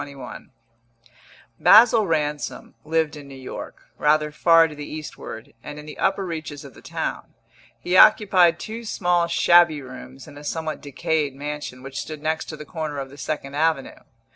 BOOK 0.03 0.07
SECOND 0.07 0.49
XXI 0.49 1.09
Basil 1.63 2.07
Ransom 2.07 2.73
lived 2.83 3.15
in 3.15 3.27
New 3.27 3.35
York, 3.35 3.83
rather 3.99 4.31
far 4.31 4.67
to 4.67 4.73
the 4.73 4.83
eastward, 4.91 5.53
and 5.61 5.77
in 5.77 5.85
the 5.85 5.99
upper 5.99 6.25
reaches 6.25 6.65
of 6.65 6.73
the 6.73 6.81
town; 6.81 7.35
he 7.79 7.95
occupied 7.95 8.59
two 8.59 8.83
small 8.83 9.27
shabby 9.27 9.79
rooms 9.79 10.27
in 10.27 10.39
a 10.39 10.43
somewhat 10.43 10.81
decayed 10.81 11.35
mansion 11.35 11.83
which 11.83 11.99
stood 12.01 12.23
next 12.23 12.45
to 12.45 12.57
the 12.57 12.65
corner 12.65 12.97
of 12.97 13.11
the 13.11 13.17
Second 13.19 13.53
Avenue. 13.55 14.01